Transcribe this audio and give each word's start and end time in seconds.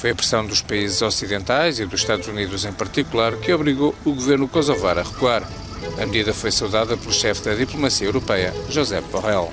Foi 0.00 0.12
a 0.12 0.14
pressão 0.14 0.46
dos 0.46 0.62
países 0.62 1.02
ocidentais 1.02 1.78
e 1.78 1.84
dos 1.84 2.00
Estados 2.00 2.26
Unidos 2.26 2.64
em 2.64 2.72
particular 2.72 3.36
que 3.36 3.52
obrigou 3.52 3.94
o 4.02 4.14
governo 4.14 4.48
kosovar 4.48 4.98
a 4.98 5.02
recuar. 5.02 5.46
A 6.00 6.06
medida 6.06 6.32
foi 6.32 6.50
saudada 6.50 6.96
pelo 6.96 7.12
chefe 7.12 7.44
da 7.44 7.54
diplomacia 7.54 8.06
europeia, 8.06 8.54
José 8.70 9.02
Borrell. 9.02 9.52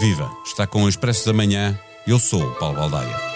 Viva! 0.00 0.28
Está 0.44 0.66
com 0.66 0.82
o 0.82 0.88
Expresso 0.88 1.26
da 1.26 1.32
Manhã. 1.32 1.78
Eu 2.04 2.18
sou 2.18 2.42
o 2.42 2.54
Paulo 2.56 2.78
Baldaia. 2.78 3.31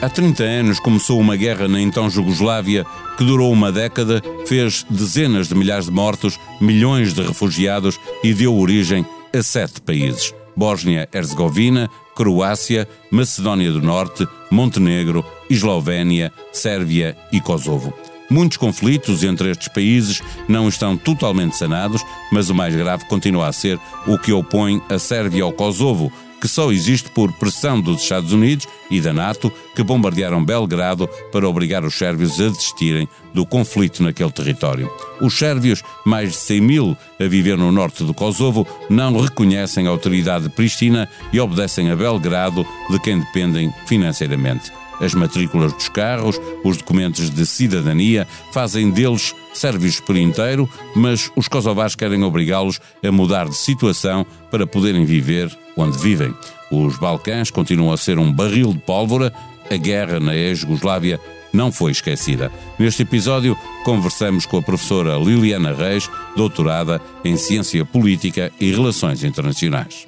Há 0.00 0.08
30 0.08 0.44
anos 0.44 0.78
começou 0.78 1.18
uma 1.18 1.34
guerra 1.34 1.66
na 1.66 1.80
então 1.80 2.08
Jugoslávia 2.08 2.86
que 3.16 3.24
durou 3.24 3.52
uma 3.52 3.72
década, 3.72 4.22
fez 4.46 4.86
dezenas 4.88 5.48
de 5.48 5.56
milhares 5.56 5.86
de 5.86 5.90
mortos, 5.90 6.38
milhões 6.60 7.12
de 7.12 7.20
refugiados 7.20 7.98
e 8.22 8.32
deu 8.32 8.56
origem 8.56 9.04
a 9.36 9.42
sete 9.42 9.80
países: 9.80 10.32
Bósnia-Herzegovina, 10.56 11.90
Croácia, 12.14 12.88
Macedónia 13.10 13.72
do 13.72 13.82
Norte, 13.82 14.24
Montenegro, 14.52 15.24
Eslovénia, 15.50 16.32
Sérvia 16.52 17.16
e 17.32 17.40
Kosovo. 17.40 17.92
Muitos 18.30 18.56
conflitos 18.56 19.24
entre 19.24 19.50
estes 19.50 19.66
países 19.66 20.22
não 20.48 20.68
estão 20.68 20.96
totalmente 20.96 21.56
sanados, 21.56 22.04
mas 22.30 22.50
o 22.50 22.54
mais 22.54 22.76
grave 22.76 23.04
continua 23.06 23.48
a 23.48 23.52
ser 23.52 23.80
o 24.06 24.16
que 24.16 24.32
opõe 24.32 24.80
a 24.88 24.98
Sérvia 24.98 25.42
ao 25.42 25.52
Kosovo, 25.52 26.12
que 26.40 26.48
só 26.48 26.70
existe 26.70 27.10
por 27.10 27.32
pressão 27.32 27.80
dos 27.80 28.02
Estados 28.02 28.32
Unidos 28.32 28.66
e 28.90 29.00
da 29.00 29.12
NATO, 29.12 29.52
que 29.74 29.82
bombardearam 29.82 30.44
Belgrado 30.44 31.08
para 31.30 31.48
obrigar 31.48 31.84
os 31.84 31.94
sérvios 31.94 32.40
a 32.40 32.48
desistirem 32.48 33.08
do 33.34 33.44
conflito 33.44 34.02
naquele 34.02 34.30
território. 34.30 34.90
Os 35.20 35.36
sérvios, 35.36 35.82
mais 36.04 36.30
de 36.30 36.36
100 36.36 36.60
mil 36.60 36.96
a 37.20 37.24
viver 37.24 37.56
no 37.56 37.72
norte 37.72 38.04
do 38.04 38.14
Kosovo, 38.14 38.66
não 38.88 39.20
reconhecem 39.20 39.86
a 39.86 39.90
autoridade 39.90 40.48
pristina 40.48 41.08
e 41.32 41.40
obedecem 41.40 41.90
a 41.90 41.96
Belgrado, 41.96 42.66
de 42.90 42.98
quem 43.00 43.18
dependem 43.18 43.72
financeiramente. 43.86 44.72
As 45.00 45.14
matrículas 45.14 45.72
dos 45.72 45.88
carros, 45.88 46.40
os 46.64 46.78
documentos 46.78 47.30
de 47.30 47.46
cidadania 47.46 48.26
fazem 48.52 48.90
deles 48.90 49.34
sérvios 49.54 50.00
por 50.00 50.16
inteiro, 50.16 50.68
mas 50.94 51.30
os 51.36 51.48
kosovares 51.48 51.94
querem 51.94 52.22
obrigá-los 52.22 52.80
a 53.04 53.12
mudar 53.12 53.48
de 53.48 53.56
situação 53.56 54.26
para 54.50 54.66
poderem 54.66 55.04
viver 55.04 55.56
onde 55.76 55.98
vivem. 55.98 56.34
Os 56.70 56.98
Balcãs 56.98 57.50
continuam 57.50 57.92
a 57.92 57.96
ser 57.96 58.18
um 58.18 58.32
barril 58.32 58.72
de 58.72 58.80
pólvora, 58.80 59.32
a 59.70 59.76
guerra 59.76 60.18
na 60.18 60.34
ex-Jugoslávia 60.34 61.20
não 61.52 61.72
foi 61.72 61.92
esquecida. 61.92 62.50
Neste 62.78 63.02
episódio, 63.02 63.56
conversamos 63.84 64.46
com 64.46 64.58
a 64.58 64.62
professora 64.62 65.16
Liliana 65.16 65.72
Reis, 65.72 66.10
doutorada 66.36 67.00
em 67.24 67.36
Ciência 67.36 67.84
Política 67.84 68.52
e 68.60 68.70
Relações 68.70 69.24
Internacionais. 69.24 70.07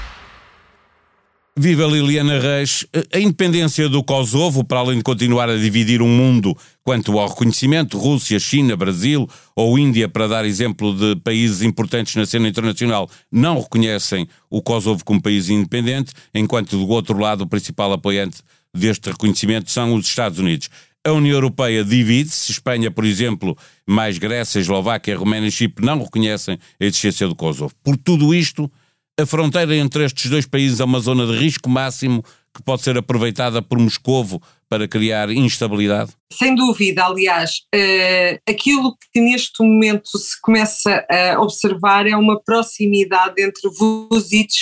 Viva 1.57 1.85
Liliana 1.85 2.39
Reis. 2.39 2.85
A 3.13 3.19
independência 3.19 3.89
do 3.89 4.01
Kosovo, 4.01 4.63
para 4.63 4.79
além 4.79 4.99
de 4.99 5.03
continuar 5.03 5.49
a 5.49 5.57
dividir 5.57 6.01
o 6.01 6.07
mundo 6.07 6.55
quanto 6.81 7.19
ao 7.19 7.27
reconhecimento, 7.27 7.97
Rússia, 7.97 8.39
China, 8.39 8.77
Brasil 8.77 9.27
ou 9.53 9.77
Índia, 9.77 10.07
para 10.07 10.29
dar 10.29 10.45
exemplo 10.45 10.95
de 10.95 11.17
países 11.17 11.61
importantes 11.61 12.15
na 12.15 12.25
cena 12.25 12.47
internacional, 12.47 13.09
não 13.29 13.59
reconhecem 13.59 14.29
o 14.49 14.61
Kosovo 14.61 15.03
como 15.03 15.21
país 15.21 15.49
independente, 15.49 16.13
enquanto 16.33 16.77
do 16.77 16.87
outro 16.87 17.19
lado 17.19 17.41
o 17.41 17.47
principal 17.47 17.91
apoiante 17.91 18.41
deste 18.73 19.09
reconhecimento 19.09 19.69
são 19.69 19.93
os 19.93 20.07
Estados 20.07 20.39
Unidos. 20.39 20.69
A 21.03 21.11
União 21.11 21.33
Europeia 21.33 21.83
divide-se. 21.83 22.53
Espanha, 22.53 22.89
por 22.89 23.03
exemplo, 23.03 23.57
mais 23.85 24.17
Grécia, 24.17 24.59
Eslováquia, 24.59 25.17
Roménia 25.17 25.49
e 25.49 25.51
Chipre 25.51 25.85
não 25.85 26.01
reconhecem 26.01 26.57
a 26.79 26.85
existência 26.85 27.27
do 27.27 27.35
Kosovo. 27.35 27.73
Por 27.83 27.97
tudo 27.97 28.33
isto, 28.33 28.71
a 29.19 29.25
fronteira 29.25 29.75
entre 29.75 30.05
estes 30.05 30.29
dois 30.29 30.45
países 30.45 30.79
é 30.79 30.83
uma 30.83 30.99
zona 30.99 31.25
de 31.25 31.33
risco 31.37 31.69
máximo 31.69 32.23
que 32.53 32.61
pode 32.63 32.81
ser 32.81 32.97
aproveitada 32.97 33.61
por 33.61 33.79
Moscovo 33.79 34.41
para 34.67 34.87
criar 34.87 35.29
instabilidade? 35.29 36.11
Sem 36.33 36.55
dúvida, 36.55 37.05
aliás, 37.05 37.61
uh, 37.73 38.39
aquilo 38.49 38.95
que 39.13 39.21
neste 39.21 39.63
momento 39.63 40.17
se 40.17 40.39
começa 40.41 41.05
a 41.09 41.39
observar 41.39 42.07
é 42.07 42.15
uma 42.15 42.41
proximidade 42.41 43.41
entre 43.41 43.69
Vucic 43.69 44.53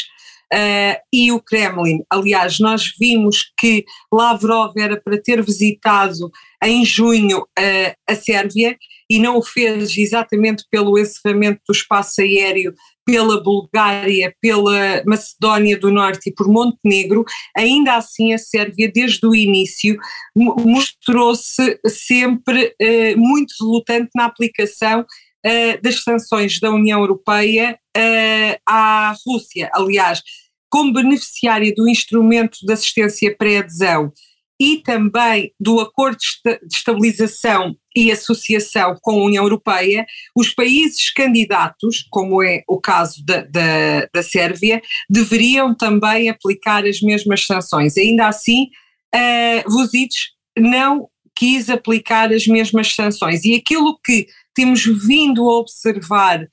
uh, 0.54 1.00
e 1.14 1.32
o 1.32 1.40
Kremlin. 1.40 2.04
Aliás, 2.10 2.60
nós 2.60 2.94
vimos 3.00 3.52
que 3.58 3.86
Lavrov 4.12 4.74
era 4.78 5.00
para 5.00 5.22
ter 5.22 5.44
visitado 5.44 6.32
em 6.64 6.84
junho 6.86 7.40
uh, 7.40 7.96
a 8.08 8.16
Sérvia 8.16 8.78
e 9.10 9.18
não 9.18 9.38
o 9.38 9.42
fez 9.42 9.98
exatamente 9.98 10.64
pelo 10.70 10.98
encerramento 10.98 11.62
do 11.68 11.74
espaço 11.74 12.22
aéreo 12.22 12.74
pela 13.10 13.42
Bulgária, 13.42 14.32
pela 14.40 15.04
Macedónia 15.04 15.80
do 15.80 15.90
Norte 15.90 16.30
e 16.30 16.34
por 16.34 16.48
Montenegro, 16.48 17.26
ainda 17.58 17.96
assim 17.96 18.34
a 18.34 18.38
Sérvia, 18.38 18.92
desde 18.94 19.26
o 19.26 19.34
início, 19.34 19.98
mostrou-se 20.36 21.80
sempre 21.88 22.76
eh, 22.80 23.16
muito 23.16 23.56
relutante 23.60 24.12
na 24.14 24.26
aplicação 24.26 25.04
eh, 25.44 25.78
das 25.78 26.04
sanções 26.04 26.60
da 26.60 26.70
União 26.70 27.00
Europeia 27.00 27.80
eh, 27.98 28.60
à 28.64 29.16
Rússia. 29.26 29.72
Aliás, 29.74 30.22
como 30.70 30.94
beneficiária 30.94 31.74
do 31.76 31.90
instrumento 31.90 32.60
de 32.62 32.72
assistência 32.72 33.36
pré-adesão 33.36 34.14
e 34.60 34.78
também 34.78 35.54
do 35.60 35.80
acordo 35.80 36.18
de 36.18 36.76
estabilização 36.76 37.76
e 37.96 38.12
associação 38.12 38.96
com 39.02 39.12
a 39.12 39.26
União 39.26 39.44
Europeia, 39.44 40.06
os 40.36 40.54
países 40.54 41.10
candidatos, 41.12 42.06
como 42.10 42.44
é 42.44 42.64
o 42.68 42.80
caso 42.80 43.24
da, 43.26 43.42
da, 43.42 44.08
da 44.14 44.22
Sérvia, 44.22 44.82
deveriam 45.10 45.74
também 45.74 46.30
aplicar 46.30 46.86
as 46.86 47.00
mesmas 47.02 47.46
sanções. 47.46 47.98
Ainda 47.98 48.28
assim, 48.28 48.68
uh, 49.16 49.70
Vucic 49.70 50.14
não 50.58 51.08
quis 51.36 51.70
aplicar 51.70 52.34
as 52.34 52.46
mesmas 52.46 52.94
sanções. 52.94 53.46
E 53.46 53.56
aquilo 53.56 53.98
que 54.04 54.28
temos 54.54 54.84
vindo 54.84 55.50
a 55.50 55.58
observar 55.58 56.44
uh, 56.44 56.48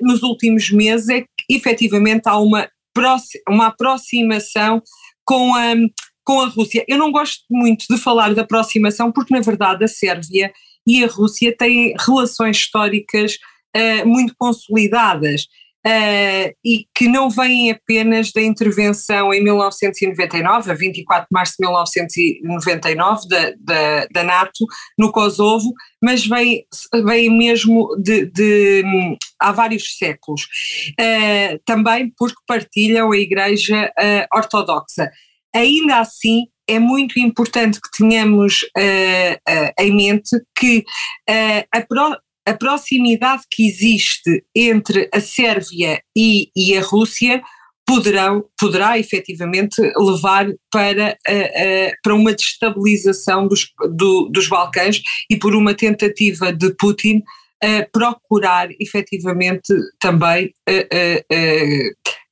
nos 0.00 0.22
últimos 0.22 0.70
meses 0.70 1.10
é 1.10 1.20
que 1.20 1.28
efetivamente 1.50 2.22
há 2.26 2.38
uma, 2.38 2.66
uma 3.46 3.66
aproximação 3.66 4.82
com 5.26 5.54
a 5.54 5.74
com 6.24 6.40
a 6.40 6.46
Rússia. 6.46 6.84
Eu 6.88 6.98
não 6.98 7.12
gosto 7.12 7.44
muito 7.50 7.84
de 7.88 7.98
falar 7.98 8.34
de 8.34 8.40
aproximação, 8.40 9.12
porque 9.12 9.34
na 9.34 9.40
verdade 9.40 9.84
a 9.84 9.88
Sérvia 9.88 10.52
e 10.86 11.04
a 11.04 11.06
Rússia 11.06 11.54
têm 11.56 11.94
relações 11.98 12.56
históricas 12.56 13.38
uh, 13.76 14.06
muito 14.06 14.34
consolidadas. 14.38 15.46
Uh, 15.86 16.48
e 16.64 16.86
que 16.94 17.06
não 17.06 17.28
vêm 17.28 17.70
apenas 17.70 18.32
da 18.32 18.40
intervenção 18.40 19.34
em 19.34 19.44
1999, 19.44 20.70
a 20.70 20.74
24 20.74 21.24
de 21.24 21.28
março 21.30 21.56
de 21.58 21.66
1999, 21.66 23.28
da, 23.28 23.52
da, 23.60 24.06
da 24.10 24.24
NATO 24.24 24.64
no 24.98 25.12
Kosovo, 25.12 25.74
mas 26.02 26.26
vem, 26.26 26.64
vem 27.04 27.28
mesmo 27.36 27.94
de, 28.02 28.24
de 28.24 28.82
há 29.38 29.52
vários 29.52 29.98
séculos. 29.98 30.44
Uh, 30.98 31.60
também 31.66 32.10
porque 32.16 32.40
partilham 32.46 33.12
a 33.12 33.18
Igreja 33.18 33.92
uh, 33.98 34.38
Ortodoxa 34.38 35.10
ainda 35.54 36.00
assim 36.00 36.46
é 36.66 36.78
muito 36.78 37.18
importante 37.18 37.80
que 37.80 37.90
tenhamos 37.96 38.62
uh, 38.76 39.34
uh, 39.48 39.72
em 39.78 39.94
mente 39.94 40.30
que 40.56 40.78
uh, 40.78 41.64
a, 41.70 41.82
pro, 41.82 42.16
a, 42.46 42.54
proximidade 42.54 43.42
que 43.50 43.66
existe 43.66 44.44
entre 44.54 45.08
a 45.12 45.20
Sérvia 45.20 46.00
e, 46.16 46.50
e 46.56 46.76
a 46.76 46.82
Rússia 46.82 47.42
poderão, 47.86 48.44
poderá 48.58 48.98
efetivamente 48.98 49.76
levar 49.94 50.46
para, 50.72 51.18
para 52.02 52.14
uma 52.14 52.32
destabilização 52.32 53.46
dos, 53.46 53.66
do, 53.94 54.30
dos 54.32 54.48
Balcãs 54.48 55.02
e 55.30 55.36
por 55.36 55.54
uma 55.54 55.74
tentativa 55.74 56.50
de 56.50 56.74
Putin 56.76 57.22
procurar 57.92 58.70
efetivamente 58.80 59.74
também 60.00 60.50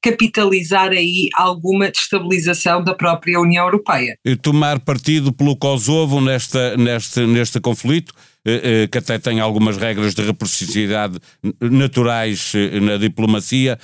capitalizar 0.03 0.91
aí 0.91 1.29
alguma 1.35 1.91
destabilização 1.91 2.83
da 2.83 2.95
própria 2.95 3.41
União 3.41 3.65
Europeia. 3.65 4.19
E 4.25 4.35
tomar 4.35 4.81
partido 4.81 5.33
pelo 5.33 5.57
Kosovo 5.57 6.21
nesta, 6.21 6.77
neste, 6.77 7.21
neste 7.25 7.61
conflito, 7.61 8.13
eh, 8.45 8.83
eh, 8.83 8.87
que 8.89 8.99
até 8.99 9.21
tem 9.21 9.39
algumas 9.39 9.77
regras 9.77 10.15
de 10.15 10.23
reciprocidade 10.23 11.19
naturais 11.61 12.53
eh, 12.57 12.81
na 12.81 12.97
diplomacia, 12.97 13.79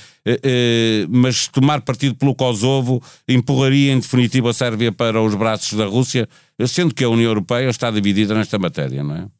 mas 1.08 1.46
tomar 1.46 1.80
partido 1.80 2.14
pelo 2.16 2.34
Kosovo 2.34 3.00
empurraria 3.26 3.92
em 3.92 4.00
definitivo 4.00 4.48
a 4.48 4.52
Sérvia 4.52 4.90
para 4.90 5.22
os 5.22 5.34
braços 5.34 5.78
da 5.78 5.86
Rússia, 5.86 6.28
sendo 6.66 6.94
que 6.94 7.04
a 7.04 7.08
União 7.08 7.30
Europeia 7.30 7.68
está 7.68 7.90
dividida 7.90 8.34
nesta 8.34 8.58
matéria, 8.58 9.02
não 9.02 9.14
é? 9.14 9.37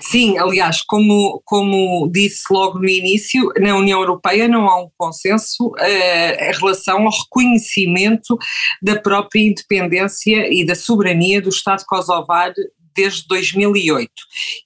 Sim, 0.00 0.38
aliás, 0.38 0.82
como, 0.82 1.42
como 1.44 2.08
disse 2.10 2.44
logo 2.50 2.78
no 2.78 2.88
início, 2.88 3.52
na 3.58 3.76
União 3.76 4.00
Europeia 4.00 4.48
não 4.48 4.68
há 4.68 4.82
um 4.82 4.88
consenso 4.96 5.68
uh, 5.68 5.76
em 5.78 6.52
relação 6.52 7.04
ao 7.04 7.12
reconhecimento 7.12 8.38
da 8.82 8.98
própria 8.98 9.40
independência 9.40 10.52
e 10.52 10.64
da 10.64 10.74
soberania 10.74 11.40
do 11.40 11.50
Estado 11.50 11.84
kosovar 11.86 12.54
desde 12.94 13.26
2008 13.26 14.10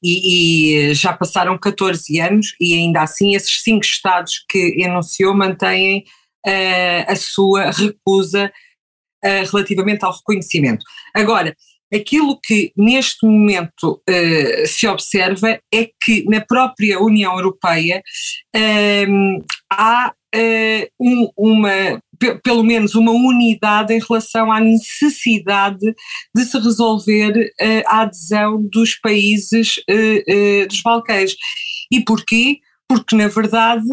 e, 0.02 0.90
e, 0.90 0.94
já 0.94 1.12
passaram 1.12 1.58
14 1.58 2.20
anos 2.20 2.54
e 2.60 2.74
ainda 2.74 3.02
assim 3.02 3.34
esses 3.34 3.62
cinco 3.62 3.84
Estados 3.84 4.44
que 4.48 4.82
enunciou 4.82 5.34
mantêm 5.34 6.04
uh, 6.46 7.10
a 7.10 7.16
sua 7.16 7.70
recusa 7.70 8.52
uh, 9.24 9.50
relativamente 9.50 10.04
ao 10.04 10.12
reconhecimento. 10.12 10.84
Agora, 11.14 11.56
aquilo 11.94 12.38
que 12.42 12.72
neste 12.76 13.26
momento 13.26 14.00
uh, 14.08 14.66
se 14.66 14.86
observa 14.86 15.58
é 15.72 15.90
que 16.02 16.24
na 16.24 16.40
própria 16.40 17.00
União 17.00 17.36
Europeia 17.36 18.02
uh, 18.54 19.44
há 19.70 20.12
uh, 20.34 20.86
um, 21.00 21.30
uma, 21.36 22.02
pelo 22.42 22.62
menos 22.62 22.94
uma 22.94 23.12
unidade 23.12 23.94
em 23.94 24.00
relação 24.00 24.52
à 24.52 24.60
necessidade 24.60 25.94
de 26.34 26.44
se 26.44 26.58
resolver 26.58 27.52
a 27.86 28.02
adesão 28.02 28.62
dos 28.62 28.96
países 28.96 29.76
dos 30.68 30.82
Balcãs. 30.82 31.34
E 31.92 32.00
porquê? 32.00 32.58
Porque, 32.88 33.14
na 33.14 33.28
verdade, 33.28 33.86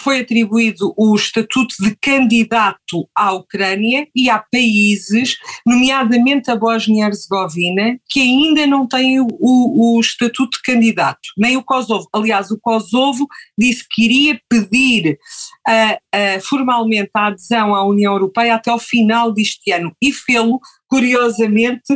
foi 0.00 0.20
atribuído 0.20 0.92
o 0.96 1.14
estatuto 1.14 1.74
de 1.80 1.96
candidato 2.00 3.08
à 3.14 3.32
Ucrânia 3.32 4.06
e 4.14 4.28
há 4.28 4.42
países, 4.50 5.36
nomeadamente 5.66 6.50
a 6.50 6.56
Bósnia-Herzegovina, 6.56 7.98
que 8.08 8.20
ainda 8.20 8.66
não 8.66 8.86
têm 8.86 9.20
o, 9.20 9.28
o, 9.30 10.00
estatuto 10.00 10.58
de 10.58 10.62
candidato, 10.62 11.20
nem 11.36 11.56
o 11.56 11.62
Kosovo. 11.62 12.08
Aliás, 12.12 12.50
o 12.50 12.58
Kosovo 12.60 13.26
disse 13.56 13.84
que 13.88 14.04
iria 14.04 14.40
pedir 14.48 15.18
uh, 15.68 15.94
uh, 15.94 16.40
formalmente 16.42 17.10
a 17.14 17.26
adesão 17.28 17.74
à 17.74 17.86
União 17.86 18.12
Europeia 18.12 18.54
até 18.54 18.70
ao 18.70 18.78
final 18.78 19.32
deste 19.32 19.70
ano 19.70 19.94
e 20.02 20.12
fê-lo, 20.12 20.58
curiosamente, 20.88 21.94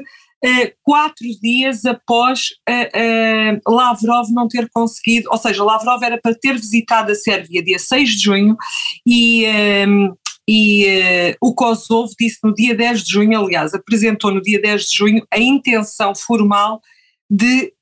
quatro 0.83 1.27
dias 1.41 1.85
após 1.85 2.51
uh, 2.69 3.71
uh, 3.71 3.75
Lavrov 3.75 4.29
não 4.31 4.47
ter 4.47 4.69
conseguido, 4.73 5.29
ou 5.31 5.39
seja, 5.39 5.65
Lavrov 5.65 6.03
era 6.03 6.21
para 6.21 6.35
ter 6.35 6.55
visitado 6.55 7.13
a 7.13 7.15
Sérvia 7.15 7.63
dia 7.63 7.79
6 7.79 8.11
de 8.11 8.23
junho 8.23 8.57
e, 9.07 9.47
um, 9.89 10.15
e 10.47 10.87
uh, 10.87 11.37
o 11.41 11.55
Kosovo 11.55 12.13
disse 12.19 12.39
no 12.45 12.55
dia 12.55 12.75
10 12.75 13.05
de 13.05 13.13
junho, 13.13 13.39
aliás, 13.39 13.73
apresentou 13.73 14.33
no 14.33 14.43
dia 14.43 14.61
10 14.61 14.83
de 14.83 14.97
junho 14.97 15.27
a 15.31 15.39
intenção 15.39 16.15
formal 16.15 16.81
de 17.31 17.73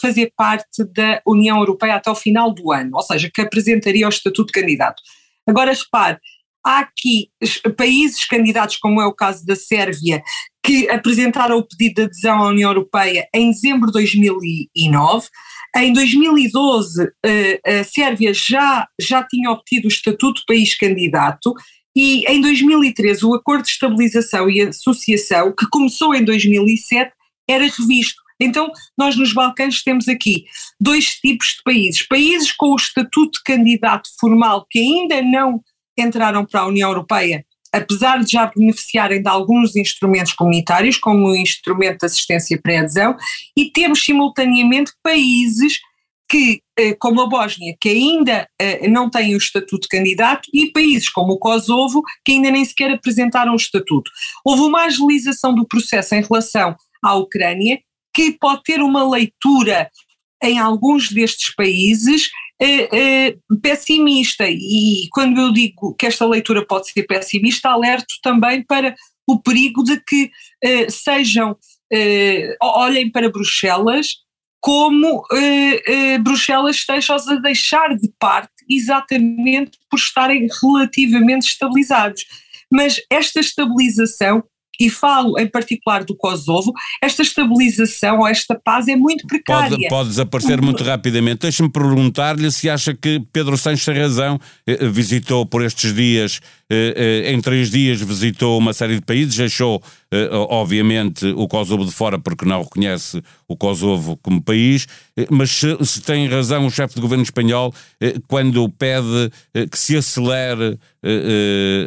fazer 0.00 0.32
parte 0.36 0.84
da 0.92 1.22
União 1.24 1.58
Europeia 1.58 1.94
até 1.94 2.10
o 2.10 2.14
final 2.14 2.52
do 2.52 2.72
ano, 2.72 2.90
ou 2.94 3.02
seja, 3.02 3.30
que 3.32 3.40
apresentaria 3.40 4.04
o 4.04 4.10
estatuto 4.10 4.52
de 4.52 4.60
candidato. 4.60 5.00
Agora 5.46 5.72
repare, 5.72 6.18
há 6.64 6.80
aqui 6.80 7.28
países 7.76 8.24
candidatos, 8.26 8.76
como 8.76 9.00
é 9.00 9.06
o 9.06 9.14
caso 9.14 9.44
da 9.44 9.56
Sérvia, 9.56 10.22
que 10.64 10.88
apresentaram 10.88 11.58
o 11.58 11.66
pedido 11.66 11.96
de 11.96 12.02
adesão 12.02 12.42
à 12.42 12.48
União 12.48 12.70
Europeia 12.70 13.28
em 13.34 13.50
dezembro 13.50 13.86
de 13.86 13.92
2009. 13.92 15.28
Em 15.76 15.92
2012, 15.92 17.10
eh, 17.24 17.60
a 17.80 17.84
Sérvia 17.84 18.32
já, 18.34 18.86
já 19.00 19.24
tinha 19.24 19.50
obtido 19.50 19.86
o 19.86 19.90
estatuto 19.90 20.40
de 20.40 20.46
país 20.46 20.76
candidato 20.76 21.54
e 21.96 22.24
em 22.30 22.40
2013 22.40 23.24
o 23.24 23.34
Acordo 23.34 23.64
de 23.64 23.70
Estabilização 23.70 24.48
e 24.48 24.60
Associação, 24.60 25.52
que 25.52 25.66
começou 25.68 26.14
em 26.14 26.24
2007, 26.24 27.12
era 27.48 27.64
revisto. 27.64 28.20
Então, 28.40 28.70
nós 28.98 29.16
nos 29.16 29.32
Balcãs 29.32 29.82
temos 29.82 30.08
aqui 30.08 30.44
dois 30.80 31.16
tipos 31.16 31.48
de 31.56 31.62
países. 31.64 32.06
Países 32.06 32.52
com 32.52 32.72
o 32.72 32.76
estatuto 32.76 33.38
de 33.38 33.44
candidato 33.44 34.08
formal 34.18 34.66
que 34.68 34.78
ainda 34.78 35.22
não 35.22 35.60
entraram 35.98 36.44
para 36.44 36.60
a 36.60 36.66
União 36.66 36.88
Europeia 36.88 37.44
apesar 37.72 38.22
de 38.22 38.32
já 38.32 38.52
beneficiarem 38.54 39.22
de 39.22 39.28
alguns 39.28 39.74
instrumentos 39.74 40.34
comunitários, 40.34 40.98
como 40.98 41.28
o 41.28 41.36
instrumento 41.36 42.00
de 42.00 42.06
assistência 42.06 42.60
pré-adesão, 42.62 43.16
e 43.56 43.70
temos 43.70 44.04
simultaneamente 44.04 44.92
países 45.02 45.78
que, 46.28 46.60
eh, 46.78 46.94
como 46.98 47.22
a 47.22 47.26
Bósnia, 47.26 47.74
que 47.80 47.88
ainda 47.88 48.46
eh, 48.60 48.88
não 48.88 49.10
têm 49.10 49.34
o 49.34 49.38
estatuto 49.38 49.82
de 49.82 49.88
candidato, 49.88 50.48
e 50.52 50.70
países 50.70 51.08
como 51.08 51.32
o 51.32 51.38
Kosovo, 51.38 52.02
que 52.24 52.32
ainda 52.32 52.50
nem 52.50 52.64
sequer 52.64 52.90
apresentaram 52.90 53.52
o 53.52 53.56
estatuto. 53.56 54.10
Houve 54.44 54.62
uma 54.62 54.84
agilização 54.84 55.54
do 55.54 55.66
processo 55.66 56.14
em 56.14 56.22
relação 56.22 56.76
à 57.02 57.14
Ucrânia, 57.14 57.80
que 58.14 58.32
pode 58.32 58.62
ter 58.64 58.80
uma 58.82 59.08
leitura 59.08 59.90
em 60.42 60.58
alguns 60.58 61.08
destes 61.10 61.54
países 61.54 62.28
uh, 62.64 63.60
pessimista. 63.60 64.44
E 64.48 65.08
quando 65.12 65.40
eu 65.40 65.52
digo 65.52 65.94
que 65.94 66.06
esta 66.06 66.26
leitura 66.26 66.66
pode 66.66 66.90
ser 66.90 67.02
pessimista, 67.04 67.68
alerto 67.68 68.14
também 68.22 68.64
para 68.64 68.94
o 69.26 69.40
perigo 69.40 69.82
de 69.82 70.00
que 70.00 70.30
uh, 70.64 70.90
sejam, 70.90 71.56
olhem 72.60 73.10
para 73.10 73.30
Bruxelas 73.30 74.14
como 74.58 75.24
Bruxelas 76.22 76.76
esteja 76.76 77.16
a 77.16 77.34
deixar 77.34 77.94
de 77.96 78.10
parte 78.18 78.52
exatamente 78.70 79.72
por 79.90 79.98
estarem 79.98 80.48
relativamente 80.62 81.48
estabilizados. 81.48 82.24
Mas 82.70 82.98
esta 83.10 83.40
estabilização 83.40 84.42
e 84.80 84.88
falo 84.90 85.38
em 85.38 85.46
particular 85.46 86.04
do 86.04 86.16
Kosovo, 86.16 86.72
esta 87.02 87.22
estabilização 87.22 88.20
ou 88.20 88.28
esta 88.28 88.54
paz 88.54 88.88
é 88.88 88.96
muito 88.96 89.26
precária. 89.26 89.70
Pode, 89.70 89.88
pode 89.88 90.08
desaparecer 90.10 90.60
muito 90.60 90.82
rapidamente. 90.82 91.40
Deixe-me 91.42 91.70
perguntar-lhe 91.70 92.50
se 92.50 92.68
acha 92.68 92.94
que 92.94 93.22
Pedro 93.32 93.56
Sanches 93.56 93.84
tem 93.84 93.98
razão. 93.98 94.40
Eh, 94.66 94.78
eh, 94.80 94.88
visitou 94.88 95.44
por 95.44 95.62
estes 95.62 95.94
dias, 95.94 96.40
eh, 96.70 97.32
em 97.32 97.40
três 97.40 97.70
dias, 97.70 98.00
visitou 98.00 98.58
uma 98.58 98.72
série 98.72 98.96
de 98.96 99.02
países, 99.02 99.36
deixou, 99.36 99.82
obviamente, 100.48 101.26
o 101.26 101.46
Kosovo 101.46 101.84
de 101.84 101.92
fora 101.92 102.18
porque 102.18 102.44
não 102.44 102.62
reconhece 102.62 103.22
o 103.48 103.56
Kosovo 103.56 104.18
como 104.22 104.42
país, 104.42 104.86
mas 105.30 105.50
se, 105.50 105.76
se 105.84 106.00
tem 106.00 106.28
razão 106.28 106.66
o 106.66 106.70
chefe 106.70 106.94
de 106.94 107.00
governo 107.00 107.22
espanhol 107.22 107.74
quando 108.26 108.68
pede 108.70 109.30
que 109.70 109.78
se 109.78 109.96
acelere 109.96 110.78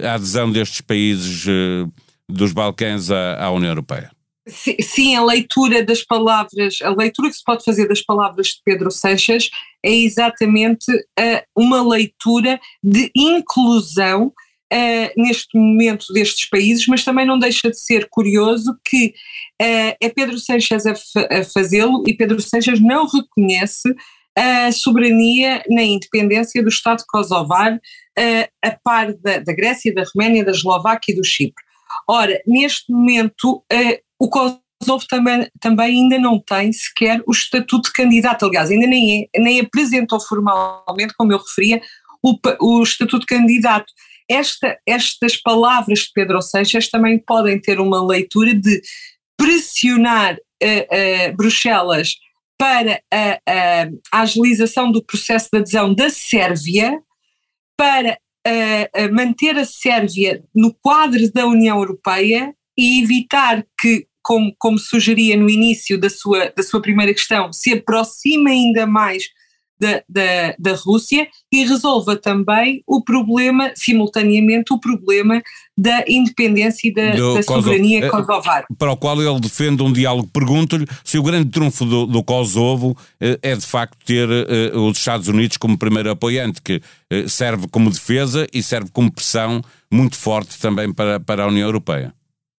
a 0.04 0.14
adesão 0.14 0.52
destes 0.52 0.81
países 0.81 1.46
dos 2.30 2.51
Balcãs 2.51 3.12
à, 3.12 3.44
à 3.45 3.51
União 3.51 3.69
Europeia. 3.69 4.12
Sim, 4.48 5.16
a 5.16 5.24
leitura 5.24 5.83
das 5.83 6.04
palavras, 6.04 6.78
a 6.83 6.90
leitura 6.90 7.30
que 7.30 7.35
se 7.35 7.44
pode 7.44 7.64
fazer 7.64 7.88
das 7.88 8.02
palavras 8.02 8.47
de 8.47 8.61
Pedro 8.64 8.92
Sanches 8.92 9.50
é 9.83 9.92
exatamente 9.92 10.92
uh, 10.92 11.42
uma 11.56 11.81
leitura 11.81 12.59
de 12.83 13.11
inclusão 13.16 14.28
uh, 14.71 15.21
neste 15.21 15.57
momento 15.57 16.14
destes 16.14 16.47
países, 16.47 16.85
mas 16.85 17.04
também 17.04 17.26
não 17.26 17.40
deixa 17.40 17.71
de 17.71 17.80
ser 17.80 18.07
curioso 18.07 18.78
que 18.88 19.16
uh, 19.59 19.97
é 20.00 20.09
Pedro 20.14 20.38
Sanches 20.38 20.85
a, 20.85 20.92
a 20.92 21.44
fazê-lo 21.44 22.04
e 22.06 22.14
Pedro 22.14 22.40
Sanches 22.40 22.80
não 22.80 23.07
reconhece 23.07 23.95
a 24.38 24.71
soberania 24.71 25.64
na 25.69 25.81
independência 25.81 26.61
do 26.61 26.68
Estado 26.68 27.06
kosovar, 27.07 27.80
a 28.61 28.71
par 28.83 29.14
da, 29.14 29.40
da 29.40 29.54
Grécia, 29.54 29.94
da 29.94 30.04
Roménia, 30.14 30.44
da 30.44 30.52
Eslováquia 30.52 31.14
e 31.14 31.16
do 31.16 31.23
Chipre. 31.23 31.65
Ora, 32.07 32.39
neste 32.45 32.92
momento, 32.92 33.63
uh, 33.71 33.97
o 34.19 34.30
Kosovo 34.30 35.06
também, 35.09 35.49
também 35.59 36.01
ainda 36.01 36.19
não 36.19 36.39
tem 36.39 36.71
sequer 36.71 37.21
o 37.27 37.31
estatuto 37.31 37.89
de 37.89 37.94
candidato, 37.94 38.45
aliás, 38.45 38.69
ainda 38.69 38.87
nem, 38.87 39.30
é, 39.33 39.39
nem 39.39 39.59
apresentou 39.59 40.19
formalmente, 40.19 41.13
como 41.18 41.31
eu 41.31 41.37
referia, 41.37 41.81
o, 42.23 42.37
o 42.59 42.83
estatuto 42.83 43.19
de 43.19 43.25
candidato. 43.25 43.92
Esta, 44.30 44.77
estas 44.87 45.37
palavras 45.37 45.99
de 45.99 46.11
Pedro 46.13 46.42
Seixas 46.42 46.89
também 46.89 47.19
podem 47.19 47.59
ter 47.59 47.80
uma 47.80 48.04
leitura 48.04 48.54
de 48.54 48.81
pressionar 49.37 50.35
uh, 50.35 51.30
uh, 51.31 51.35
Bruxelas 51.35 52.15
para 52.57 53.01
a, 53.11 53.39
a, 53.47 53.87
a, 54.11 54.21
agilização 54.21 54.92
do 54.92 55.04
processo 55.04 55.49
de 55.51 55.59
adesão 55.59 55.94
da 55.94 56.09
Sérvia, 56.09 56.99
para 57.77 58.18
a, 58.45 59.07
manter 59.11 59.57
a 59.57 59.66
Sérvia 59.66 60.44
no 60.54 60.73
quadro 60.73 61.31
da 61.33 61.45
União 61.45 61.78
Europeia 61.78 62.54
e 62.78 63.02
evitar 63.02 63.66
que, 63.80 64.07
como, 64.21 64.54
como 64.57 64.78
sugeria 64.78 65.35
no 65.35 65.49
início 65.49 65.99
da 65.99 66.09
sua, 66.09 66.52
da 66.56 66.64
sua 66.64 66.81
primeira 66.81 67.14
questão, 67.14 67.52
se 67.52 67.73
aproxime 67.73 68.52
ainda 68.52 68.85
mais 68.85 69.23
da, 69.80 70.02
da, 70.08 70.56
da 70.58 70.76
Rússia 70.76 71.28
e 71.52 71.66
resolva 71.66 72.16
também 72.16 72.84
o 72.88 73.04
problema, 73.04 73.72
simultaneamente, 73.76 74.74
o 74.74 74.80
problema 74.80 75.42
da 75.78 76.04
independência 76.08 76.88
e 76.88 76.94
da, 76.94 77.12
da 77.12 77.44
soberania 77.44 78.10
Kosovo, 78.10 78.28
kosovar. 78.28 78.66
Para 78.78 78.92
o 78.92 78.98
qual 78.98 79.22
ele 79.22 79.40
defende 79.40 79.84
um 79.84 79.92
diálogo. 79.92 80.30
Pergunto-lhe 80.32 80.88
se 81.04 81.18
o 81.18 81.24
grande 81.24 81.50
trunfo 81.50 81.86
do, 81.86 82.06
do 82.06 82.24
Kosovo 82.24 82.98
eh, 83.20 83.38
é 83.42 83.56
de 83.56 83.66
facto 83.66 83.98
ter 84.06 84.30
eh, 84.30 84.76
os 84.78 84.98
Estados 84.98 85.28
Unidos 85.28 85.58
como 85.58 85.78
primeiro 85.78 86.10
apoiante, 86.10 86.62
que 86.62 86.82
eh, 87.10 87.28
serve 87.28 87.68
como 87.68 87.90
defesa 87.90 88.48
e 88.54 88.64
serve 88.64 88.90
como 88.92 89.12
pressão 89.12 89.62
muito 89.92 90.16
forte 90.16 90.58
também 90.60 90.94
para, 90.94 91.20
para 91.20 91.44
a 91.44 91.48
União 91.48 91.68
Europeia. 91.68 92.14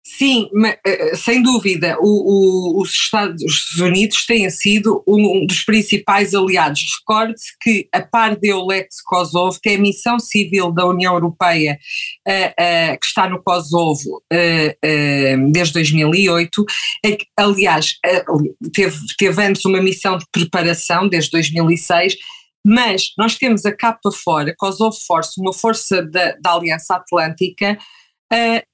Sim, 0.08 0.48
eh, 0.84 1.16
sem 1.16 1.42
dúvida, 1.42 1.98
o, 2.00 2.06
o, 2.06 2.80
os 2.80 2.90
Estados 2.90 3.74
Unidos 3.76 4.24
têm 4.24 4.48
sido 4.48 5.02
um 5.06 5.44
dos 5.44 5.62
principais 5.62 6.32
aliados. 6.32 6.80
Recorde-se 7.00 7.52
que 7.60 7.88
a 7.92 8.00
par 8.00 8.36
de 8.36 8.48
Eulex 8.48 9.02
Kosovo, 9.04 9.58
que 9.60 9.70
é 9.70 9.74
a 9.74 9.80
missão 9.80 10.20
civil 10.20 10.70
da 10.70 10.86
União 10.86 11.12
Europeia 11.14 11.76
uh, 12.26 12.30
uh, 12.30 12.98
que 13.00 13.04
está 13.04 13.28
no 13.28 13.42
Kosovo 13.42 14.22
uh, 14.32 15.50
desde 15.50 15.74
2008, 15.74 16.64
é 17.04 17.18
aliás, 17.36 17.94
teve, 18.72 18.96
teve 19.18 19.42
antes 19.42 19.64
uma 19.64 19.82
missão 19.82 20.16
de 20.16 20.24
preparação 20.30 21.08
desde 21.08 21.32
2006, 21.32 22.16
mas 22.64 23.12
nós 23.18 23.36
temos 23.36 23.66
a 23.66 23.76
capa 23.76 24.12
fora, 24.12 24.54
Kosovo 24.56 24.96
Force, 25.04 25.40
uma 25.40 25.52
força 25.52 26.00
da, 26.06 26.36
da 26.40 26.52
Aliança 26.52 26.94
Atlântica, 26.94 27.76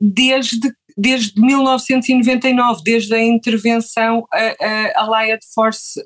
desde 0.00 0.72
desde 0.96 1.40
1999, 1.40 2.82
desde 2.84 3.14
a 3.14 3.22
intervenção 3.22 4.26
Allied 4.96 5.40
Force 5.54 6.00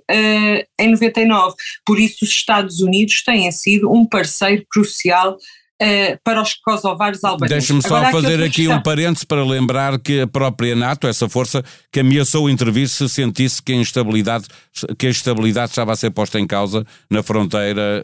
em 0.79 0.91
99. 0.91 1.55
Por 1.85 1.99
isso, 1.99 2.25
os 2.25 2.31
Estados 2.31 2.81
Unidos 2.81 3.23
têm 3.25 3.51
sido 3.53 3.93
um 3.93 4.05
parceiro 4.07 4.65
crucial 4.71 5.37
Uh, 5.79 6.17
para 6.25 6.41
os 6.41 6.55
kosovares 6.55 7.23
albaneses. 7.23 7.69
Deixe-me 7.69 7.87
só 7.87 7.97
Agora, 7.97 8.11
fazer 8.11 8.43
aqui 8.43 8.63
questão. 8.63 8.79
um 8.79 8.83
parênteses 8.83 9.25
para 9.25 9.45
lembrar 9.45 9.99
que 9.99 10.23
a 10.23 10.27
própria 10.27 10.75
NATO, 10.75 11.07
essa 11.07 11.29
força 11.29 11.63
que 11.93 12.01
ameaçou 12.01 12.49
intervir 12.49 12.89
se 12.89 13.07
sentisse 13.11 13.63
que 13.63 13.75
a 13.75 13.77
instabilidade, 13.77 14.47
que 14.99 15.07
a 15.07 15.11
estabilidade 15.11 15.73
estava 15.73 15.93
a 15.93 15.97
ser 15.97 16.13
posta 16.13 16.41
em 16.41 16.47
causa 16.47 16.83
na 17.11 17.23
fronteira 17.23 18.03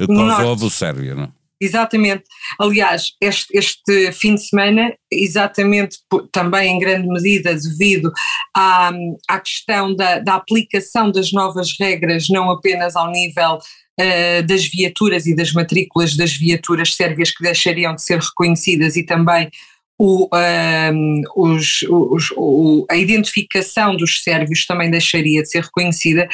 uh, 0.00 0.06
Kosovo-Sérvia. 0.06 1.16
Não? 1.16 1.35
Exatamente. 1.60 2.24
Aliás, 2.58 3.12
este, 3.20 3.56
este, 3.56 4.12
fim 4.12 4.34
de 4.34 4.46
semana, 4.46 4.92
exatamente 5.10 5.98
também 6.30 6.76
em 6.76 6.78
grande 6.78 7.08
medida 7.08 7.54
devido 7.54 8.12
à, 8.54 8.90
à 9.28 9.40
questão 9.40 9.94
da, 9.94 10.18
da 10.18 10.34
aplicação 10.34 11.10
das 11.10 11.32
novas 11.32 11.74
regras, 11.80 12.28
não 12.28 12.50
apenas 12.50 12.94
ao 12.94 13.10
nível 13.10 13.54
uh, 13.56 14.46
das 14.46 14.66
viaturas 14.66 15.24
e 15.26 15.34
das 15.34 15.52
matrículas 15.52 16.14
das 16.14 16.32
viaturas 16.32 16.94
sérvias 16.94 17.30
que 17.30 17.42
deixariam 17.42 17.94
de 17.94 18.02
ser 18.02 18.20
reconhecidas 18.20 18.96
e 18.96 19.02
também 19.02 19.50
o, 19.98 20.28
um, 20.32 21.22
os, 21.36 21.82
os, 21.88 22.30
o, 22.36 22.86
a 22.90 22.96
identificação 22.96 23.96
dos 23.96 24.22
sérvios 24.22 24.66
também 24.66 24.90
deixaria 24.90 25.42
de 25.42 25.48
ser 25.48 25.62
reconhecida. 25.62 26.28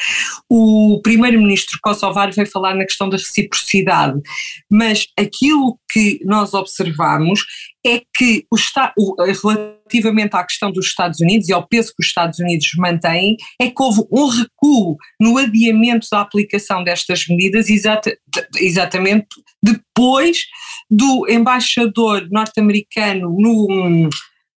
O 0.49 0.99
primeiro-ministro 1.01 1.79
kosovar 1.81 2.33
veio 2.33 2.49
falar 2.49 2.75
na 2.75 2.85
questão 2.85 3.09
da 3.09 3.17
reciprocidade, 3.17 4.19
mas 4.69 5.07
aquilo 5.17 5.79
que 5.91 6.19
nós 6.25 6.53
observamos 6.53 7.43
é 7.85 8.01
que 8.15 8.45
o, 8.49 8.55
o, 8.97 9.15
relativamente 9.23 10.35
à 10.35 10.43
questão 10.43 10.71
dos 10.71 10.85
Estados 10.85 11.19
Unidos 11.19 11.49
e 11.49 11.53
ao 11.53 11.67
peso 11.67 11.89
que 11.89 12.01
os 12.01 12.07
Estados 12.07 12.39
Unidos 12.39 12.71
mantêm, 12.77 13.35
é 13.59 13.67
que 13.67 13.81
houve 13.81 14.01
um 14.11 14.27
recuo 14.27 14.97
no 15.19 15.37
adiamento 15.37 16.07
da 16.11 16.21
aplicação 16.21 16.83
destas 16.83 17.27
medidas 17.27 17.69
exata, 17.69 18.17
exatamente 18.57 19.27
depois 19.61 20.45
do 20.89 21.27
embaixador 21.29 22.27
norte-americano 22.31 23.35
no, 23.37 24.09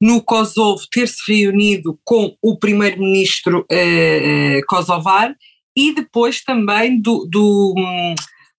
no 0.01 0.21
Kosovo 0.21 0.81
ter 0.91 1.07
se 1.07 1.31
reunido 1.31 1.97
com 2.03 2.35
o 2.41 2.57
primeiro-ministro 2.57 3.65
eh, 3.71 4.61
kosovar 4.67 5.33
e 5.75 5.93
depois 5.93 6.43
também 6.43 7.01
do, 7.01 7.27
do, 7.29 7.73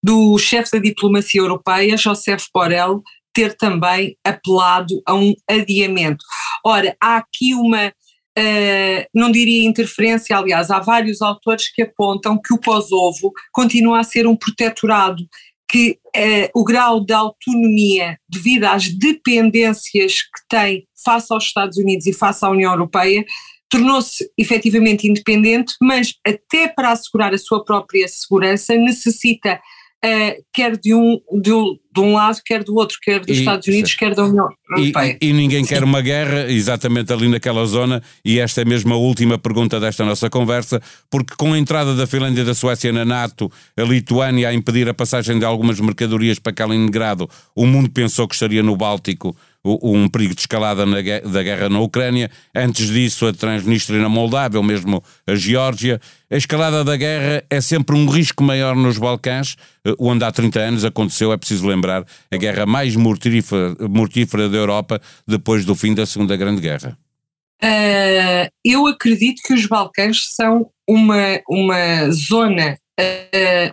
do 0.02 0.38
chefe 0.38 0.72
da 0.72 0.78
diplomacia 0.78 1.40
europeia, 1.40 1.96
José 1.96 2.36
Borrell, 2.52 3.02
ter 3.34 3.56
também 3.56 4.16
apelado 4.24 5.02
a 5.04 5.14
um 5.14 5.34
adiamento. 5.50 6.24
Ora, 6.64 6.96
há 7.02 7.16
aqui 7.16 7.52
uma, 7.54 7.88
uh, 7.88 9.04
não 9.14 9.30
diria 9.30 9.68
interferência, 9.68 10.36
aliás, 10.36 10.70
há 10.70 10.78
vários 10.78 11.20
autores 11.20 11.70
que 11.70 11.82
apontam 11.82 12.40
que 12.40 12.54
o 12.54 12.60
Kosovo 12.60 13.32
continua 13.52 14.00
a 14.00 14.04
ser 14.04 14.26
um 14.26 14.36
protetorado, 14.36 15.22
que 15.68 15.98
uh, 16.16 16.60
o 16.60 16.64
grau 16.64 17.04
de 17.04 17.12
autonomia, 17.12 18.16
devido 18.28 18.64
às 18.64 18.88
dependências 18.88 20.22
que 20.22 20.48
tem 20.48 20.86
face 21.04 21.32
aos 21.32 21.44
Estados 21.44 21.76
Unidos 21.76 22.06
e 22.06 22.12
face 22.12 22.44
à 22.44 22.50
União 22.50 22.72
Europeia, 22.72 23.24
tornou-se 23.68 24.30
efetivamente 24.38 25.08
independente, 25.08 25.74
mas 25.82 26.14
até 26.24 26.68
para 26.68 26.92
assegurar 26.92 27.34
a 27.34 27.38
sua 27.38 27.64
própria 27.64 28.06
segurança 28.06 28.76
necessita 28.76 29.60
uh, 30.04 30.44
quer 30.52 30.76
de 30.76 30.94
um, 30.94 31.18
de, 31.40 31.52
um, 31.52 31.76
de 31.92 32.00
um 32.00 32.12
lado, 32.12 32.38
quer 32.44 32.62
do 32.62 32.74
outro, 32.74 32.98
quer 33.02 33.20
dos 33.20 33.36
e, 33.36 33.40
Estados 33.40 33.66
Unidos, 33.66 33.94
quer 33.94 34.14
da 34.14 34.24
União 34.24 34.48
Europeia. 34.76 35.18
E, 35.20 35.30
e 35.30 35.32
ninguém 35.32 35.64
quer 35.64 35.82
uma 35.82 36.00
guerra 36.00 36.50
exatamente 36.50 37.12
ali 37.12 37.28
naquela 37.28 37.64
zona, 37.64 38.02
e 38.24 38.38
esta 38.38 38.62
é 38.62 38.64
mesmo 38.64 38.92
a 38.92 38.96
última 38.96 39.38
pergunta 39.38 39.80
desta 39.80 40.04
nossa 40.04 40.28
conversa, 40.28 40.80
porque 41.10 41.34
com 41.36 41.52
a 41.52 41.58
entrada 41.58 41.94
da 41.94 42.06
Finlândia 42.06 42.42
e 42.42 42.44
da 42.44 42.54
Suécia 42.54 42.92
na 42.92 43.04
NATO, 43.04 43.50
a 43.76 43.82
Lituânia 43.82 44.48
a 44.48 44.54
impedir 44.54 44.88
a 44.88 44.94
passagem 44.94 45.38
de 45.38 45.44
algumas 45.44 45.80
mercadorias 45.80 46.38
para 46.38 46.52
Kaliningrado, 46.52 47.28
o 47.54 47.66
mundo 47.66 47.90
pensou 47.90 48.28
que 48.28 48.34
estaria 48.34 48.62
no 48.62 48.76
Báltico 48.76 49.34
um 49.64 50.08
perigo 50.08 50.34
de 50.34 50.42
escalada 50.42 50.84
na, 50.84 50.96
da 50.96 51.42
guerra 51.42 51.68
na 51.68 51.80
Ucrânia, 51.80 52.30
antes 52.54 52.88
disso 52.88 53.26
a 53.26 53.32
Transnistria 53.32 54.00
na 54.00 54.08
Moldávia, 54.08 54.58
ou 54.58 54.64
mesmo 54.64 55.02
a 55.26 55.34
Geórgia. 55.34 56.00
A 56.30 56.36
escalada 56.36 56.84
da 56.84 56.96
guerra 56.96 57.42
é 57.48 57.60
sempre 57.60 57.96
um 57.96 58.06
risco 58.06 58.42
maior 58.42 58.76
nos 58.76 58.98
Balcãs, 58.98 59.56
eh, 59.86 59.94
onde 59.98 60.24
há 60.24 60.30
30 60.30 60.60
anos 60.60 60.84
aconteceu, 60.84 61.32
é 61.32 61.36
preciso 61.36 61.66
lembrar, 61.66 62.04
a 62.30 62.36
guerra 62.36 62.66
mais 62.66 62.94
mortífera, 62.94 63.74
mortífera 63.88 64.48
da 64.48 64.56
Europa 64.56 65.00
depois 65.26 65.64
do 65.64 65.74
fim 65.74 65.94
da 65.94 66.04
Segunda 66.04 66.36
Grande 66.36 66.60
Guerra. 66.60 66.98
Uh, 67.62 68.50
eu 68.62 68.86
acredito 68.86 69.40
que 69.42 69.54
os 69.54 69.64
Balcãs 69.66 70.34
são 70.34 70.68
uma, 70.86 71.40
uma 71.48 72.10
zona 72.10 72.76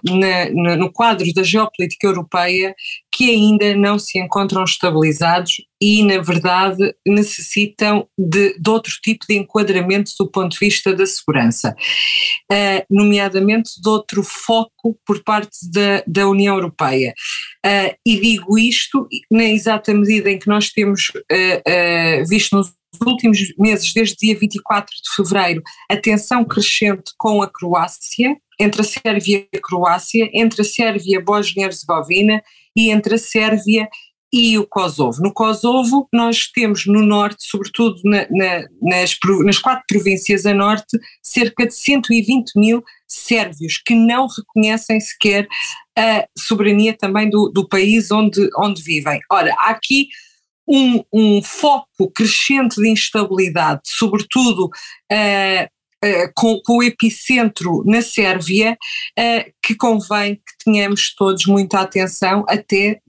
na, 0.03 0.49
na, 0.51 0.75
no 0.75 0.91
quadro 0.91 1.31
da 1.33 1.43
geopolítica 1.43 2.07
europeia 2.07 2.73
que 3.11 3.29
ainda 3.29 3.75
não 3.75 3.99
se 3.99 4.19
encontram 4.19 4.63
estabilizados 4.63 5.55
e, 5.81 6.03
na 6.03 6.21
verdade, 6.21 6.93
necessitam 7.05 8.07
de, 8.17 8.57
de 8.57 8.69
outro 8.69 8.93
tipo 9.03 9.25
de 9.27 9.35
enquadramento 9.35 10.11
do 10.19 10.29
ponto 10.29 10.53
de 10.53 10.59
vista 10.59 10.93
da 10.93 11.05
segurança, 11.05 11.75
uh, 12.51 12.85
nomeadamente 12.89 13.81
de 13.81 13.89
outro 13.89 14.23
foco 14.23 14.97
por 15.05 15.23
parte 15.23 15.57
da, 15.71 16.03
da 16.07 16.27
União 16.27 16.55
Europeia. 16.55 17.13
Uh, 17.65 17.93
e 18.05 18.19
digo 18.19 18.57
isto 18.57 19.07
na 19.29 19.43
exata 19.43 19.93
medida 19.93 20.29
em 20.29 20.39
que 20.39 20.47
nós 20.47 20.69
temos 20.69 21.09
uh, 21.09 22.29
visto 22.29 22.55
nos 22.55 22.71
últimos 23.05 23.39
meses, 23.57 23.93
desde 23.93 24.15
dia 24.17 24.37
24 24.37 24.93
de 24.93 25.15
fevereiro, 25.15 25.61
a 25.89 25.97
tensão 25.97 26.43
crescente 26.45 27.11
com 27.17 27.41
a 27.41 27.49
Croácia, 27.49 28.35
entre 28.61 28.81
a 28.81 28.85
Sérvia 28.85 29.47
e 29.51 29.57
a 29.57 29.61
Croácia, 29.61 30.29
entre 30.33 30.61
a 30.61 30.65
Sérvia 30.65 31.17
e 31.17 31.23
Bósnia-Herzegovina 31.23 32.41
e 32.75 32.89
entre 32.89 33.15
a 33.15 33.17
Sérvia 33.17 33.87
e 34.33 34.57
o 34.57 34.65
Kosovo. 34.65 35.21
No 35.21 35.33
Kosovo, 35.33 36.07
nós 36.13 36.47
temos 36.47 36.85
no 36.85 37.01
norte, 37.01 37.43
sobretudo 37.45 37.99
na, 38.05 38.25
na, 38.29 38.63
nas, 38.81 39.17
nas, 39.43 39.59
quatro 39.59 39.83
províncias 39.87 40.45
a 40.45 40.53
norte, 40.53 40.97
cerca 41.21 41.67
de 41.67 41.73
120 41.73 42.53
mil 42.55 42.81
sérvios 43.05 43.81
que 43.85 43.93
não 43.93 44.27
reconhecem 44.27 44.99
sequer 45.01 45.47
a 45.97 46.25
soberania 46.37 46.95
também 46.97 47.29
do, 47.29 47.49
do 47.49 47.67
país 47.67 48.09
onde, 48.09 48.49
onde 48.57 48.81
vivem. 48.81 49.19
Ora, 49.29 49.53
há 49.57 49.71
aqui 49.71 50.07
um, 50.65 51.03
um 51.13 51.41
foco 51.43 52.09
crescente 52.15 52.81
de 52.81 52.89
instabilidade, 52.89 53.81
sobretudo 53.85 54.67
uh, 54.67 55.80
Uh, 56.03 56.31
com, 56.35 56.59
com, 56.65 56.77
o 56.77 56.83
epicentro 56.83 57.83
na 57.85 58.01
Sérvia, 58.01 58.75
uh, 59.19 59.51
que 59.63 59.75
convém 59.75 60.35
que 60.35 60.65
tenhamos 60.65 61.13
todos 61.13 61.45
muita 61.45 61.79
atenção, 61.79 62.43
até 62.49 62.99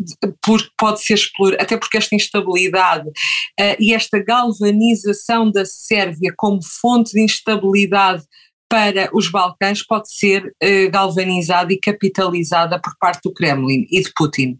porque 0.42 0.68
pode 0.76 1.02
ser 1.02 1.14
explor, 1.14 1.56
até 1.58 1.78
porque 1.78 1.96
esta 1.96 2.14
instabilidade 2.14 3.08
uh, 3.08 3.76
e 3.80 3.94
esta 3.94 4.22
galvanização 4.22 5.50
da 5.50 5.64
Sérvia 5.64 6.34
como 6.36 6.60
fonte 6.62 7.12
de 7.12 7.22
instabilidade 7.22 8.22
para 8.68 9.08
os 9.14 9.30
Balcãs 9.30 9.82
pode 9.82 10.10
ser 10.10 10.50
galvanizada 10.90 11.74
e 11.74 11.78
capitalizada 11.78 12.80
por 12.80 12.94
parte 12.98 13.20
do 13.22 13.32
Kremlin 13.32 13.86
e 13.90 14.00
de 14.00 14.10
Putin. 14.16 14.58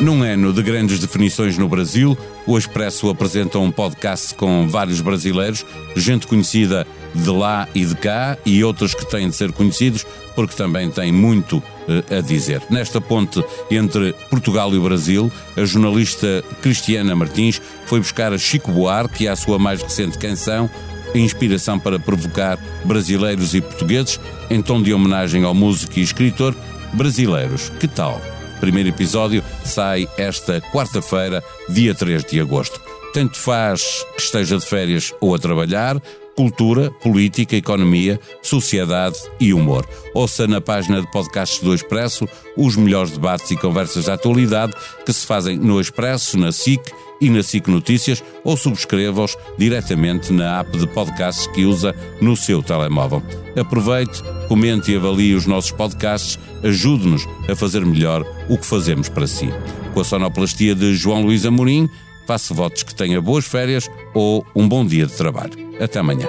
Num 0.00 0.22
ano 0.22 0.52
de 0.52 0.62
grandes 0.62 0.98
definições 0.98 1.56
no 1.56 1.66
Brasil, 1.66 2.16
o 2.46 2.58
Expresso 2.58 3.08
apresenta 3.08 3.58
um 3.58 3.70
podcast 3.70 4.34
com 4.34 4.68
vários 4.68 5.00
brasileiros, 5.00 5.64
gente 5.96 6.26
conhecida 6.26 6.86
de 7.14 7.30
lá 7.30 7.66
e 7.74 7.82
de 7.82 7.94
cá 7.96 8.36
e 8.44 8.62
outros 8.62 8.94
que 8.94 9.08
têm 9.10 9.30
de 9.30 9.34
ser 9.34 9.52
conhecidos 9.52 10.04
porque 10.34 10.54
também 10.54 10.90
têm 10.90 11.10
muito 11.10 11.62
eh, 11.88 12.18
a 12.18 12.20
dizer. 12.20 12.62
Nesta 12.68 13.00
ponte 13.00 13.42
entre 13.70 14.12
Portugal 14.28 14.70
e 14.74 14.76
o 14.76 14.82
Brasil, 14.82 15.32
a 15.56 15.64
jornalista 15.64 16.44
Cristiana 16.60 17.16
Martins 17.16 17.60
foi 17.86 17.98
buscar 17.98 18.34
a 18.34 18.38
Chico 18.38 18.70
Buarque 18.70 19.24
e 19.24 19.28
a 19.28 19.34
sua 19.34 19.58
mais 19.58 19.82
recente 19.82 20.18
canção 20.18 20.68
inspiração 21.14 21.78
para 21.78 21.98
provocar 21.98 22.58
brasileiros 22.84 23.54
e 23.54 23.62
portugueses 23.62 24.20
em 24.50 24.60
tom 24.60 24.82
de 24.82 24.92
homenagem 24.92 25.44
ao 25.44 25.54
músico 25.54 25.98
e 25.98 26.02
escritor 26.02 26.54
brasileiros. 26.92 27.72
Que 27.80 27.88
tal? 27.88 28.20
Primeiro 28.60 28.88
episódio 28.88 29.42
sai 29.64 30.08
esta 30.16 30.60
quarta-feira, 30.72 31.42
dia 31.68 31.94
3 31.94 32.24
de 32.24 32.40
agosto. 32.40 32.80
Tanto 33.12 33.36
faz 33.36 34.04
que 34.16 34.22
esteja 34.22 34.58
de 34.58 34.64
férias 34.64 35.12
ou 35.20 35.34
a 35.34 35.38
trabalhar, 35.38 36.00
cultura, 36.36 36.90
política, 36.90 37.56
economia, 37.56 38.20
sociedade 38.42 39.16
e 39.40 39.54
humor. 39.54 39.88
Ouça 40.14 40.46
na 40.46 40.60
página 40.60 41.00
de 41.00 41.10
podcasts 41.10 41.60
do 41.62 41.74
Expresso 41.74 42.28
os 42.56 42.76
melhores 42.76 43.12
debates 43.12 43.50
e 43.50 43.56
conversas 43.56 44.04
da 44.04 44.14
atualidade 44.14 44.74
que 45.04 45.12
se 45.12 45.26
fazem 45.26 45.56
no 45.56 45.80
Expresso, 45.80 46.38
na 46.38 46.52
SIC 46.52 46.80
e 47.20 47.30
na 47.30 47.42
SIC 47.42 47.68
Notícias 47.68 48.22
ou 48.44 48.56
subscreva-os 48.56 49.36
diretamente 49.58 50.32
na 50.32 50.60
app 50.60 50.76
de 50.76 50.86
podcasts 50.86 51.46
que 51.48 51.64
usa 51.64 51.94
no 52.20 52.36
seu 52.36 52.62
telemóvel. 52.62 53.22
Aproveite, 53.58 54.22
comente 54.48 54.92
e 54.92 54.96
avalie 54.96 55.34
os 55.34 55.46
nossos 55.46 55.70
podcasts, 55.70 56.38
ajude-nos 56.62 57.26
a 57.48 57.56
fazer 57.56 57.84
melhor 57.84 58.24
o 58.48 58.58
que 58.58 58.66
fazemos 58.66 59.08
para 59.08 59.26
si. 59.26 59.48
Com 59.94 60.00
a 60.00 60.04
sonoplastia 60.04 60.74
de 60.74 60.94
João 60.94 61.22
Luís 61.22 61.46
Amorim, 61.46 61.88
faça 62.26 62.52
votos 62.52 62.82
que 62.82 62.94
tenha 62.94 63.20
boas 63.20 63.46
férias 63.46 63.88
ou 64.14 64.44
um 64.54 64.68
bom 64.68 64.84
dia 64.84 65.06
de 65.06 65.12
trabalho. 65.12 65.52
Até 65.80 65.98
amanhã. 65.98 66.28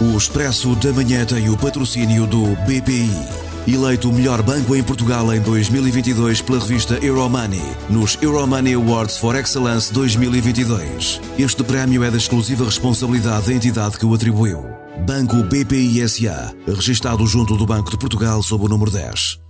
O 0.00 0.16
Expresso 0.16 0.74
da 0.76 0.92
Manhã 0.92 1.24
tem 1.24 1.48
o 1.48 1.56
patrocínio 1.56 2.26
do 2.26 2.44
BPI. 2.66 3.52
Eleito 3.68 4.10
o 4.10 4.12
melhor 4.12 4.42
banco 4.42 4.74
em 4.74 4.82
Portugal 4.82 5.32
em 5.32 5.40
2022 5.40 6.42
pela 6.42 6.58
revista 6.58 6.94
Euromoney, 6.94 7.62
nos 7.88 8.18
Euromoney 8.20 8.74
Awards 8.74 9.16
for 9.18 9.36
Excellence 9.36 9.92
2022. 9.92 11.20
Este 11.38 11.62
prémio 11.62 12.02
é 12.02 12.10
da 12.10 12.16
exclusiva 12.16 12.64
responsabilidade 12.64 13.46
da 13.46 13.52
entidade 13.52 13.96
que 13.96 14.04
o 14.04 14.12
atribuiu. 14.12 14.64
Banco 15.06 15.36
BPI 15.44 16.08
SA, 16.08 16.52
registado 16.66 17.24
junto 17.24 17.56
do 17.56 17.64
Banco 17.64 17.90
de 17.90 17.96
Portugal 17.96 18.42
sob 18.42 18.64
o 18.64 18.68
número 18.68 18.90
10. 18.90 19.41